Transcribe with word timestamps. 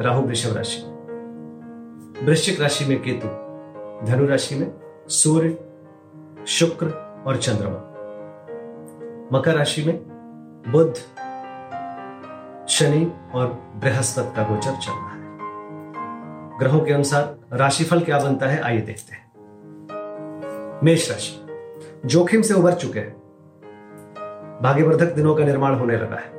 राहु 0.00 0.22
वृषभ 0.22 0.56
राशि 0.56 0.82
में। 0.86 0.98
वृश्चिक 2.26 2.60
राशि 2.60 2.84
में 2.84 3.02
केतु, 3.02 3.28
धनु 4.06 4.26
राशि 4.26 4.54
में 4.54 4.72
सूर्य, 5.08 5.58
शुक्र 6.46 6.86
और 7.26 7.36
चंद्रमा। 7.36 7.84
मकर 9.32 9.54
राशि 9.54 9.84
में 9.84 9.96
बुध, 10.68 10.94
शनि 12.68 13.12
और 13.34 13.46
बृहस्पति 13.76 14.36
का 14.36 14.42
गोचर 14.42 14.70
चल 14.70 14.92
रहा 14.92 15.10
है। 15.10 15.18
ग्रहों 16.58 16.80
के 16.80 16.92
अनुसार 16.92 17.36
राशिफल 17.52 18.00
क्या 18.00 18.18
बनता 18.18 18.46
है, 18.46 18.60
आइए 18.60 18.80
देखते 18.80 19.14
हैं। 19.14 19.32
मेष 20.84 21.10
राशि, 21.10 21.46
जोखिम 22.06 22.42
से 22.42 22.54
उबर 22.54 22.72
चुके 22.72 23.00
हैं। 23.00 23.16
भाग्यवर्धक 24.62 25.12
दिनों 25.14 25.34
का 25.34 25.44
निर्माण 25.44 25.74
होने 25.74 25.96
लगा 25.96 26.16
है। 26.16 26.30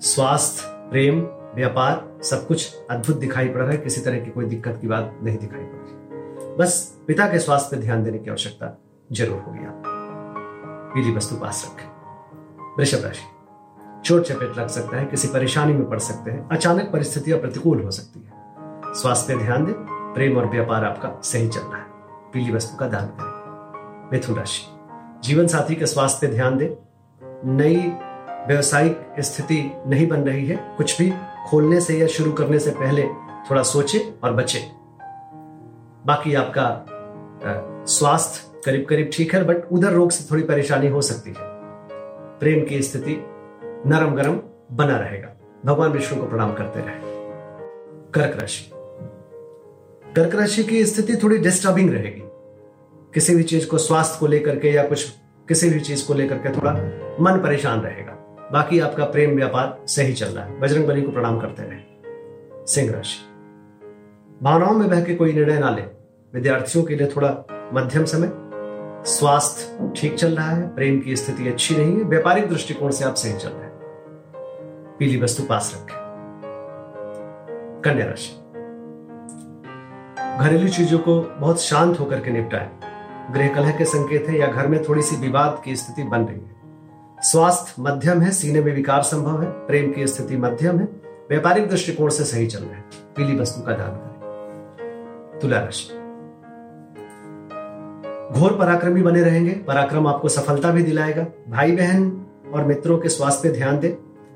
स्वास्थ्य, 0.00 0.90
प्रेम 0.90 1.28
व्यापार, 1.56 2.20
सब 2.22 2.46
कुछ 2.46 2.76
अद्भुत 2.90 3.16
दिखाई 3.16 3.48
पड़ 3.48 3.60
रहा 3.60 3.70
है, 3.70 3.76
किसी 3.78 4.00
तरह 4.00 4.18
की 4.20 4.30
कोई 4.30 4.44
दिक्कत 4.44 4.78
की 4.80 4.88
बात 4.88 5.18
नहीं 5.22 5.38
दिखाई 5.38 5.62
पड़ 5.62 5.78
रही। 5.78 6.54
बस 6.58 6.76
पिता 7.06 7.26
के 7.26 7.38
स्वास्थ्य 7.38 7.76
पर 7.76 7.82
ध्यान 7.82 8.02
देने 8.04 8.18
की 8.18 8.30
आवश्यकता 8.30 8.76
ज़रूर 9.12 9.38
होगी 9.38 9.66
आप 9.66 9.82
पीली 10.94 11.14
वस्तु 11.14 11.36
पास 11.36 11.64
रखें। 11.66 12.74
वृषभ 12.78 13.04
राशि, 13.04 13.24
चोट 14.04 14.22
चपेट 14.22 14.58
लग 14.58 14.68
सकता 14.68 14.96
है, 14.96 15.04
किसी 15.06 15.28
परेशानी 15.28 15.72
में 15.72 15.88
पड़ 15.90 15.98
सकते 15.98 16.30
हैं, 16.30 16.48
अचानक 16.48 16.90
परिस्थितियाँ 16.92 17.38
प्रतिकूल 17.40 17.82
हो 17.82 17.90
सकती 17.90 18.20
है। 18.20 18.94
स्वास्थ्य 18.94 19.34
पे 19.34 19.44
ध्यान 19.44 19.64
दें, 19.64 19.74
प्रेम 20.14 20.36
और 20.36 20.46
व्यापार 20.46 20.84
आपका 20.84 21.20
सही 21.24 21.48
चल 21.48 21.60
रहा 21.60 21.78
है। 21.78 21.84
पीली 22.32 22.52
वस्तु 22.52 22.76
का 22.76 22.88
दान 22.88 23.06
करें। 23.18 24.10
मिथुन 24.12 24.36
राशि, 24.36 24.62
जीवन 25.24 25.46
साथी 25.46 25.74
के 25.74 25.86
स्वास्थ्य 25.86 26.26
पे 26.26 26.32
ध्यान 26.32 26.56
दें। 26.56 26.68
नई 27.46 27.76
व्यवसायिक 28.48 29.14
स्थिति 29.20 29.60
नहीं 29.86 30.06
बन 30.08 30.20
रही 30.20 30.46
है, 30.46 30.56
कुछ 30.76 30.98
भी 30.98 31.12
खोलने 31.46 31.80
से 31.80 31.98
या 31.98 32.06
शुरू 32.06 32.32
करने 32.32 32.58
से 32.58 32.70
पहले 32.70 33.02
थोड़ा 33.50 33.62
सोचे 33.62 34.14
और 34.24 34.32
बचे। 34.32 34.58
बाकी 36.06 36.34
आपका 36.34 36.86
स्वास्थ्य 37.84 38.60
करीब 38.64 38.86
करीब 38.90 39.10
ठीक 39.12 39.34
है, 39.34 39.44
बट 39.44 39.56
उधर 39.72 39.92
रोग 39.92 40.10
से 40.10 40.28
थोड़ी 40.30 40.42
परेशानी 40.42 40.88
हो 40.88 41.00
सकती 41.00 41.30
है। 41.30 41.36
प्रेम 42.38 42.64
की 42.64 42.82
स्थिति 42.82 43.24
नरम 43.86 44.14
गरम 44.14 44.40
बना 44.72 44.96
रहेगा। 44.96 45.28
भगवान 45.66 45.90
विष्णु 45.90 46.22
को 46.22 46.28
प्रणाम 46.28 46.54
करते 46.54 46.80
रहे। 46.80 47.16
कर्क 48.14 48.40
राशि। 48.40 48.70
कर्क 50.16 50.34
राशि 50.34 50.64
की 50.64 50.84
स्थिति 50.84 51.16
थोड़ी 51.16 51.38
डिस्टर्बिंग 51.38 51.90
रहेगी। 51.90 52.22
किसी 53.14 53.36
भी 53.36 53.42
चीज़ 53.42 53.68
को 53.68 53.78
स्वास्थ्य 53.78 54.16
को 54.20 54.26
लेकर 54.26 54.58
के 54.58 54.70
या 54.70 54.82
कुछ, 54.82 55.10
किसी 55.48 55.70
भी 55.70 55.80
चीज़ 55.80 56.06
को 56.06 56.14
लेकर 56.14 56.36
के 56.36 56.56
थोड़ा 56.56 56.72
मन 57.20 57.40
परेशान 57.42 57.80
रहेगा। 57.80 58.15
बाकी 58.52 58.80
आपका 58.80 59.04
प्रेम 59.04 59.36
व्यापार 59.36 59.86
सही 59.86 60.12
चल 60.12 60.26
रहा 60.26 60.44
है। 60.44 60.60
बजरंग 60.60 60.86
बली 60.86 61.02
को 61.02 61.12
प्रणाम 61.12 61.40
करते 61.40 61.62
रहे। 61.62 61.80
सिंह 62.66 62.92
राशि। 62.92 63.32
भावनाओं 64.42 64.74
में 64.74 64.88
बह 64.88 65.04
के 65.04 65.14
कोई 65.14 65.32
निर्णय 65.32 65.58
ना 65.58 65.70
ले। 65.70 65.82
विद्यार्थियों 66.34 66.84
के 66.84 66.96
लिए 66.96 67.06
थोड़ा 67.06 67.44
मध्यम 67.74 68.04
समय। 68.04 68.32
स्वास्थ्य 69.06 69.92
ठीक 69.96 70.14
चल 70.14 70.36
रहा 70.36 70.50
है, 70.50 70.74
प्रेम 70.74 71.00
की 71.00 71.16
स्थिति 71.16 71.48
अच्छी 71.48 71.76
नहीं 71.76 71.96
है, 71.96 72.02
व्यापारिक 72.02 72.48
दृष्टिकोण 72.48 72.90
से 72.90 73.04
आप 73.04 73.14
सही 73.14 73.32
चल 73.32 73.48
रहे 73.48 73.62
हैं। 73.62 73.76
पीली 74.98 75.22
वस्तु 75.22 75.42
पास 75.42 75.74
रखें। 75.76 76.06
कन्या 77.84 78.06
राशि। 78.06 78.42
घरेलू 80.44 80.68
चीज़ों 80.68 80.98
को 80.98 81.20
बहुत 81.20 81.60
शांत 81.60 82.00
होकर 82.00 82.20
के 82.20 82.30
निपटाएँ। 82.30 82.70
गृह 83.32 83.54
कलह 83.54 83.70
के 83.70 83.84
संकेत 83.84 84.26
है 84.28 84.38
या 84.38 84.46
घर 84.46 84.66
में 84.66 84.84
थोड़ी 84.84 85.02
सी 85.02 85.16
विवाद 85.16 85.62
की 85.64 85.76
स्थिति 85.76 86.02
बन 86.02 86.20
रही 86.20 86.40
है। 86.40 86.55
स्वास्थ्य 87.26 87.82
मध्यम 87.82 88.20
है, 88.20 88.30
सीने 88.30 88.60
में 88.60 88.74
विकार 88.74 89.02
संभव 89.02 89.42
है, 89.42 89.50
प्रेम 89.50 89.92
की 89.92 90.06
स्थिति 90.06 90.36
मध्यम 90.36 90.78
है, 90.78 90.88
व्यापारिक 91.28 91.68
दृष्टिकोण 91.68 92.10
से 92.10 92.24
सही 92.24 92.46
चल 92.46 92.58
रहा 92.58 92.74
है। 92.74 92.84
पीली 93.16 93.38
वस्तु 93.38 93.60
का 93.60 93.72
दान 93.72 93.90
करें। 93.90 95.40
तुला 95.42 95.60
राशि। 95.60 95.94
घोर 98.40 98.56
पराक्रमी 98.58 99.02
बने 99.02 99.22
रहेंगे। 99.22 99.50
पराक्रम 99.50 100.06
आपको 100.06 100.28
सफलता 100.28 100.70
भी 100.70 100.82
दिलाएगा। 100.82 101.26
भाई 101.48 101.72
बहन 101.72 102.26
और 102.54 102.64
मित्रों 102.64 102.98
के 102.98 103.08
स्वास्थ्य 103.08 103.48
पे 103.48 103.54
ध्यान 103.54 103.78
दें। 103.78 103.92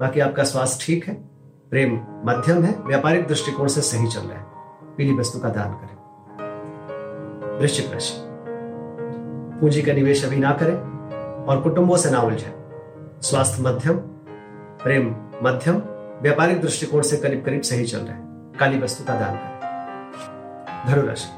बाकी 0.00 0.20
आपका 0.20 0.44
स्वास्थ्य 0.44 0.84
ठीक 0.86 1.06
है। 1.06 1.14
प्रेम 1.70 1.94
मध्यम 2.24 2.62
है। 2.62 2.78
व्यापारिक 2.86 3.26
दृष्टिकोण 3.26 3.68
से 3.68 3.80
सही 3.80 4.06
चल 4.06 4.20
रहा 4.20 4.38
है। 4.38 4.46
पीली 4.96 5.14
वस्तु 5.14 5.38
का 5.38 5.48
दान 5.48 5.72
करें। 5.72 5.96
वृश्चिक 7.58 7.92
राशि। 7.92 8.14
पूंजी 9.60 9.82
का 9.82 9.92
निवेश 9.92 10.24
अभी 10.24 10.36
ना 10.36 10.52
करें 10.52 10.76
और 11.44 11.60
कुटुंबों 11.60 11.96
से 11.96 12.10
ना 12.10 12.20
उलझे। 12.20 12.63
स्वास्थ्य 13.22 13.62
मध्यम, 13.62 13.96
प्रेम 14.82 15.08
मध्यम, 15.42 15.74
व्यापारिक 16.22 16.60
दृष्टिकोण 16.60 17.02
से 17.02 17.16
करीब 17.16 17.44
करीब 17.44 17.62
सही 17.62 17.84
चल 17.84 17.98
रहे 17.98 18.08
हैं। 18.08 18.52
काली 18.60 18.78
वस्तु 18.78 19.04
का 19.04 19.14
दान 19.14 19.34
करें। 19.34 19.54
धनुराशि। 20.86 21.28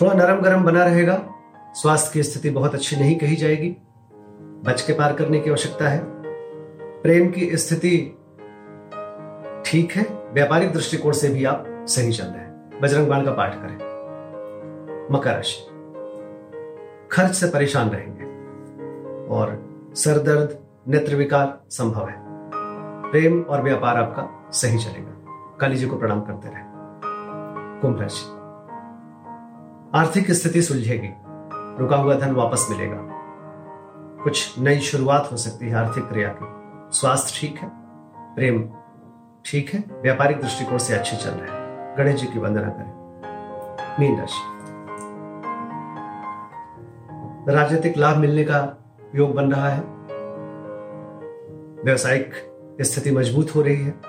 थोड़ा 0.00 0.12
नरम 0.12 0.40
गरम 0.40 0.64
बना 0.64 0.84
रहेगा। 0.84 1.28
स्वास्थ्य 1.74 2.10
की 2.12 2.22
स्थिति 2.22 2.50
बहुत 2.50 2.74
अच्छी 2.74 2.96
नहीं 2.96 3.18
कही 3.18 3.36
जाएगी। 3.36 3.76
बच 4.64 4.82
के 4.82 4.92
पार 4.92 5.12
करने 5.12 5.40
की 5.40 5.50
आवश्यकता 5.50 5.88
है। 5.88 6.00
प्रेम 7.02 7.30
की 7.30 7.56
स्थिति 7.56 8.16
ठीक 9.66 9.92
है। 9.92 10.02
व्यापारिक 10.32 10.72
दृष्टिकोण 10.72 11.12
से 11.12 11.28
भी 11.28 11.44
आप 11.44 11.64
सही 11.68 12.12
चल 12.12 12.24
रहे 12.24 12.44
हैं। 12.44 12.80
बजरंग 12.82 13.08
बाण 13.08 13.24
का 13.24 13.32
पाठ 13.32 13.54
करें। 13.54 13.90
मकर 15.12 15.34
राशि। 15.34 15.66
खर्च 17.12 17.34
से 17.34 17.46
परेशान 17.46 17.90
रहेंगे। 17.90 18.24
और 19.28 19.69
सर 19.94 20.18
दर्द 20.18 20.58
नेत्र 20.88 21.14
विकार 21.14 21.60
संभव 21.70 22.08
है। 22.08 22.16
प्रेम 23.10 23.42
और 23.42 23.62
व्यापार 23.62 23.96
आपका 23.96 24.50
सही 24.50 24.78
चलेगा। 24.78 25.12
काली 25.60 25.76
जी 25.76 25.86
को 25.86 25.96
प्रणाम 25.96 26.20
करते 26.20 26.48
रहे। 26.48 26.62
कुंभ 27.80 28.00
राशि। 28.00 28.26
आर्थिक 29.98 30.30
स्थिति 30.30 30.62
सुलझेगी। 30.62 31.08
रुका 31.82 31.96
हुआ 31.96 32.14
धन 32.14 32.32
वापस 32.32 32.66
मिलेगा। 32.70 32.96
कुछ 34.24 34.58
नई 34.58 34.78
शुरुआत 34.78 35.28
हो 35.32 35.36
सकती 35.36 35.68
है 35.68 35.74
आर्थिक 35.74 36.04
क्रिया 36.04 36.28
की। 36.28 36.46
स्वास्थ्य 36.98 37.38
ठीक 37.40 37.58
है। 37.58 37.70
प्रेम 38.34 38.70
ठीक 39.44 39.70
है। 39.74 39.84
व्यापारिक 40.02 40.40
दृष्टिकोण 40.40 40.78
से 40.78 40.94
अच्छे 40.94 41.16
चल 41.16 41.30
रहे 41.30 41.50
हैं। 41.50 41.94
गणेश 41.98 42.20
जी 42.20 42.26
की 42.26 42.38
वंदना 42.38 42.68
करें। 42.68 43.00
मीन 44.00 44.20
राशि। 44.20 44.60
राजनीतिक 47.52 47.96
लाभ 47.96 48.16
मिलने 48.16 48.44
का 48.44 48.76
योग 49.14 49.34
बन 49.34 49.52
रहा 49.52 49.68
है। 49.68 49.80
व्यवसायिक 51.84 52.32
स्थिति 52.80 53.10
मज़बूत 53.10 53.54
हो 53.54 53.62
रही 53.62 53.84
है। 53.84 54.00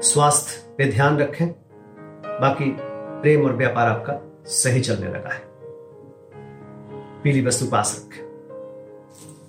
स्वास्थ्य 0.00 0.74
पे 0.78 0.90
ध्यान 0.90 1.18
रखें। 1.18 1.48
बाकी 2.26 2.76
प्रेम 3.22 3.44
और 3.44 3.52
व्यापार 3.52 3.88
आपका 3.88 4.44
सही 4.44 4.80
चलने 4.80 5.08
लगा 5.08 5.34
है। 5.34 5.42
पीली 7.22 7.46
वस्तु 7.46 7.66
पास 7.66 8.08
रखें। 8.08 8.22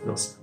नमस्कार। 0.07 0.42